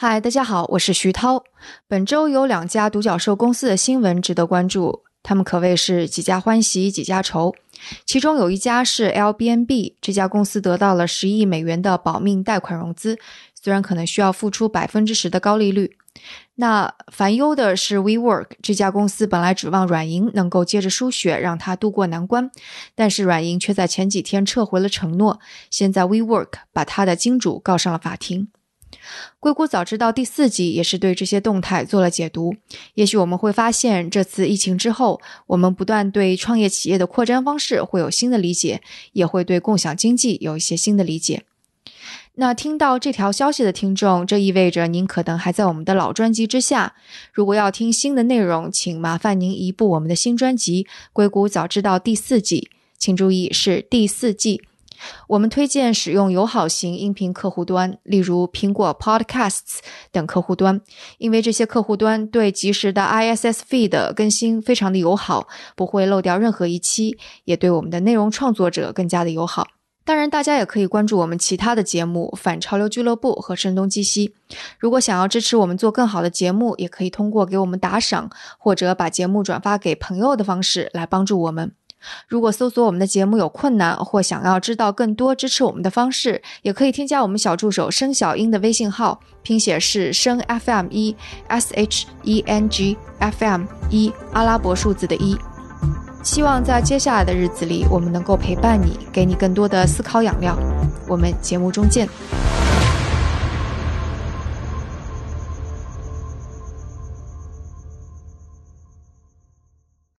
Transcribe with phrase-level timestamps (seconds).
[0.00, 1.42] 嗨，大家好，我是徐涛。
[1.88, 7.52] 本周有两家独角兽公司的新闻值得关注，他们可谓是几家欢喜几家愁。
[8.06, 13.18] 其中有一家是 Airbnb，这家公司得到了十亿美元的保命贷款融资，
[13.60, 15.96] 虽然可能需要付出百分之十的高利率。
[16.54, 22.48] 那烦忧的是 WeWork 这家公司，本来指望软银能够接着输血，让它渡过难关，
[22.94, 25.40] 但是软银却在前几天撤回了承诺。
[25.68, 28.46] 现在 WeWork 把他的金主告上了法庭。
[29.40, 32.54] 硅谷早知道第四季也是对这些动态做了解读。
[32.94, 38.82] 也许我们会发现，这次疫情之后，我们不断对创业企业的扩张方式会有新的理解，
[39.12, 41.44] 也会对共享经济有一些新的理解。
[42.40, 46.94] 那听到这条消息的听众，这意味着您可能还在我们的老专辑之下。
[47.32, 54.62] 如果要听新的内容，请麻烦您移步我们的新专辑《硅谷早知道》第四季，请注意是第四季。
[55.28, 59.78] 我们推荐使用友好型音频客户端，例如苹果 Podcasts
[60.10, 60.80] 等客户端，
[61.18, 69.68] 因为这些客户端对及时的 ISS feed 更新非常的友好，不会漏掉任何一期，也对我们的内容创作者更加的友好。
[70.04, 74.28] 当然，大家也可以关注我们其他的节目《反潮流俱乐部》和《声东击西》。
[74.78, 81.72] 如果想要支持我们做更好的节目，也可以通过给我们打赏或者把节目转发给朋友的方式来帮助我们。
[82.28, 91.16] 如果搜索我们的节目有困难，或想要知道更多支持我们的方式，也可以添加我们小助手声小英的微信号，拼写是声 FM 一
[91.48, 95.36] S H E N G F M 一阿拉伯数字的一。
[96.22, 100.58] 希望在接下来的日子里，我们能够陪伴你，给你更多的思考养料。
[101.08, 102.08] 我们节目中见。